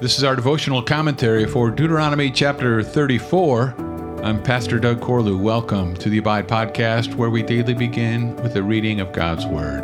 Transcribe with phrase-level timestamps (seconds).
[0.00, 3.74] This is our devotional commentary for Deuteronomy chapter 34.
[4.22, 5.36] I'm Pastor Doug Corlew.
[5.36, 9.82] Welcome to the Abide Podcast, where we daily begin with the reading of God's Word.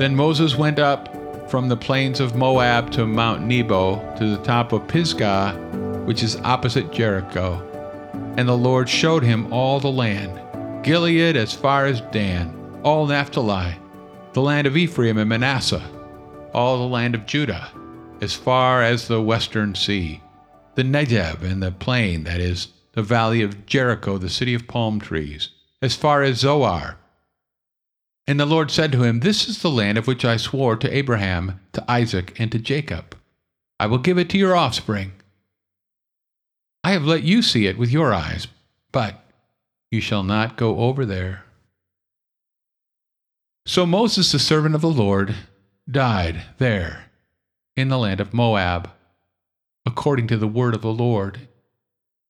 [0.00, 4.72] Then Moses went up from the plains of Moab to Mount Nebo to the top
[4.72, 5.52] of Pisgah,
[6.04, 7.62] which is opposite Jericho.
[8.36, 10.40] And the Lord showed him all the land
[10.82, 13.76] Gilead as far as Dan, all Naphtali,
[14.32, 15.88] the land of Ephraim and Manasseh,
[16.52, 17.70] all the land of Judah
[18.24, 20.22] as far as the western sea,
[20.76, 24.98] the Negev and the plain, that is, the valley of Jericho, the city of palm
[24.98, 25.50] trees,
[25.82, 26.96] as far as Zoar.
[28.26, 30.96] And the Lord said to him, This is the land of which I swore to
[30.96, 33.14] Abraham, to Isaac, and to Jacob.
[33.78, 35.12] I will give it to your offspring.
[36.82, 38.46] I have let you see it with your eyes,
[38.90, 39.22] but
[39.90, 41.44] you shall not go over there.
[43.66, 45.34] So Moses, the servant of the Lord,
[45.90, 47.04] died there
[47.76, 48.90] in the land of Moab,
[49.86, 51.48] according to the word of the Lord.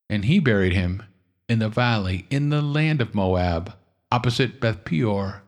[0.09, 1.03] And he buried him
[1.49, 3.75] in the valley in the land of Moab,
[4.11, 5.43] opposite Beth Peor.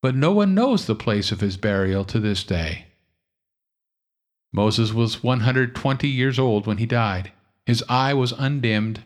[0.00, 2.86] But no one knows the place of his burial to this day.
[4.52, 7.32] Moses was 120 years old when he died.
[7.64, 9.04] His eye was undimmed,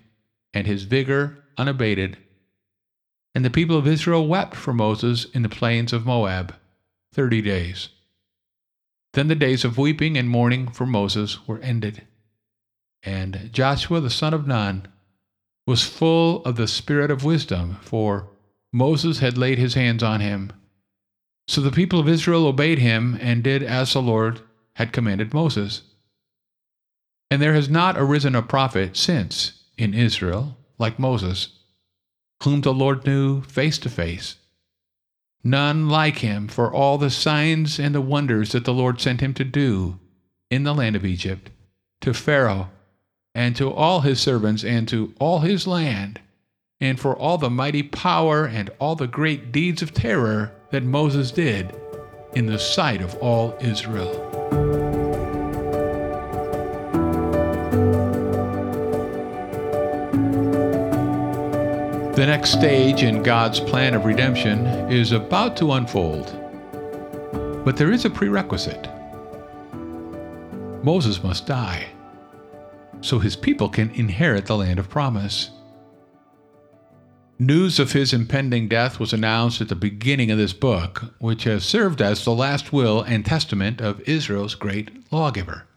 [0.53, 2.19] and his vigor unabated.
[3.35, 6.55] And the people of Israel wept for Moses in the plains of Moab
[7.13, 7.91] thirty days.
[9.17, 12.07] Then the days of weeping and mourning for Moses were ended.
[13.03, 14.89] And Joshua the son of Nun
[15.67, 18.29] was full of the spirit of wisdom, for
[18.75, 20.53] Moses had laid his hands on him.
[21.49, 24.43] So the people of Israel obeyed him and did as the Lord
[24.75, 25.81] had commanded Moses.
[27.31, 31.49] And there has not arisen a prophet since in Israel like Moses,
[32.43, 34.37] whom the Lord knew face to face
[35.47, 39.33] none like him for all the signs and the wonders that the Lord sent him
[39.35, 39.99] to do
[40.51, 41.51] in the land of Egypt,
[42.01, 42.69] to Pharaoh,
[43.35, 46.21] and to all his servants, and to all his land,
[46.81, 51.31] and for all the mighty power and all the great deeds of terror that Moses
[51.31, 51.75] did
[52.35, 54.86] in the sight of all Israel.
[62.27, 66.27] The next stage in God's plan of redemption is about to unfold.
[67.65, 68.89] But there is a prerequisite
[70.83, 71.87] Moses must die
[73.01, 75.51] so his people can inherit the land of promise.
[77.39, 81.65] News of his impending death was announced at the beginning of this book, which has
[81.65, 85.69] served as the last will and testament of Israel's great lawgiver.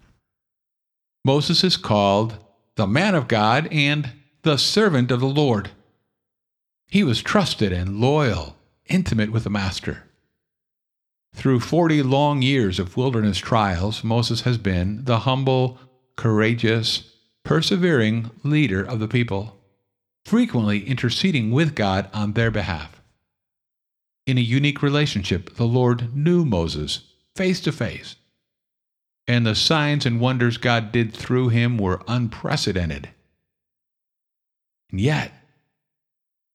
[1.24, 2.44] Moses is called
[2.76, 5.70] the man of God and the servant of the Lord.
[6.90, 8.58] He was trusted and loyal,
[8.88, 10.06] intimate with the Master.
[11.36, 15.78] Through 40 long years of wilderness trials, Moses has been the humble,
[16.16, 17.14] courageous,
[17.44, 19.60] persevering leader of the people,
[20.26, 23.00] frequently interceding with God on their behalf.
[24.26, 27.02] In a unique relationship, the Lord knew Moses
[27.36, 28.16] face to face,
[29.28, 33.10] and the signs and wonders God did through him were unprecedented.
[34.92, 35.32] And yet,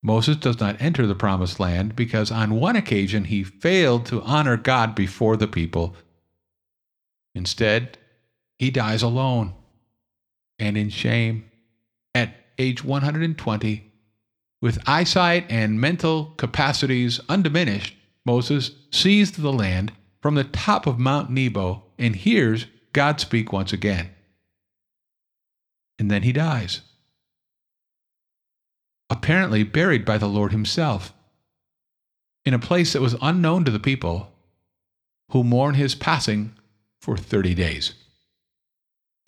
[0.06, 4.58] Moses does not enter the promised land because on one occasion he failed to honor
[4.58, 5.96] God before the people.
[7.34, 7.96] Instead,
[8.58, 9.54] he dies alone
[10.58, 11.50] and in shame
[12.14, 13.90] at age 120.
[14.60, 19.90] With eyesight and mental capacities undiminished, Moses sees the land
[20.20, 24.10] from the top of Mount Nebo and hears God speak once again.
[25.98, 26.82] And then he dies
[29.10, 31.12] apparently buried by the Lord himself,
[32.44, 34.32] in a place that was unknown to the people,
[35.30, 36.54] who mourn his passing
[37.00, 37.94] for 30 days.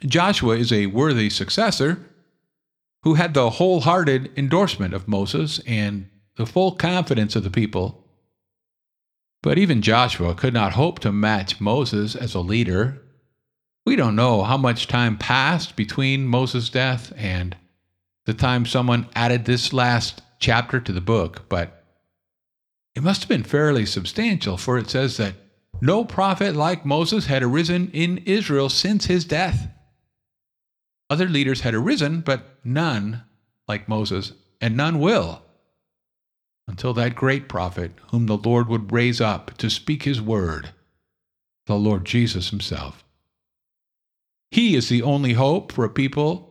[0.04, 2.04] Joshua is a worthy successor
[3.02, 8.04] who had the wholehearted endorsement of Moses and the full confidence of the people.
[9.42, 13.02] But even Joshua could not hope to match Moses as a leader.
[13.86, 17.56] We don't know how much time passed between Moses' death and
[18.26, 21.84] the time someone added this last chapter to the book, but
[22.94, 25.34] it must have been fairly substantial, for it says that
[25.80, 29.68] no prophet like Moses had arisen in Israel since his death.
[31.08, 33.22] Other leaders had arisen, but none
[33.68, 35.42] like Moses, and none will
[36.68, 40.70] until that great prophet whom the Lord would raise up to speak his word,
[41.66, 43.04] the Lord Jesus himself.
[44.50, 46.45] He is the only hope for a people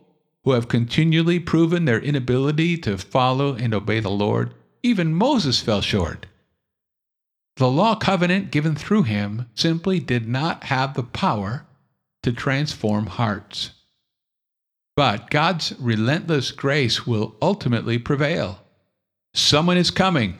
[0.46, 5.80] who have continually proven their inability to follow and obey the Lord, even Moses fell
[5.80, 6.26] short.
[7.56, 11.66] The law covenant given through him simply did not have the power
[12.22, 13.72] to transform hearts.
[14.94, 18.60] But God's relentless grace will ultimately prevail.
[19.34, 20.38] Someone is coming,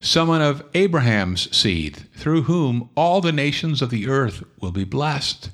[0.00, 5.50] someone of Abraham's seed, through whom all the nations of the earth will be blessed.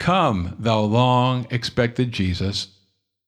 [0.00, 2.66] Come, thou long expected Jesus,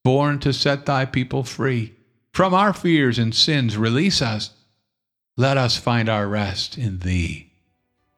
[0.03, 1.93] born to set thy people free.
[2.33, 4.51] From our fears and sins, release us.
[5.37, 7.51] Let us find our rest in thee.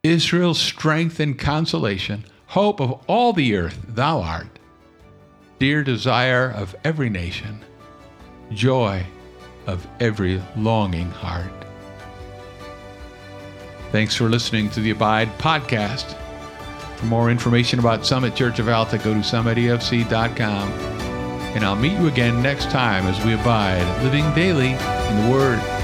[0.04, 4.60] Israel's strength and consolation, hope of all the earth, thou art.
[5.60, 7.64] Dear desire of every nation,
[8.52, 9.06] joy
[9.68, 11.52] of every longing heart.
[13.92, 16.16] Thanks for listening to the Abide podcast.
[16.98, 20.95] For more information about Summit Church of Alta, go to summitefc.com.
[21.56, 25.75] And I'll meet you again next time as we abide, living daily in the Word.